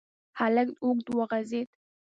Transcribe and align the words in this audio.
هلک 0.39 0.69
اوږد 0.83 1.07
وغځېد. 1.17 1.69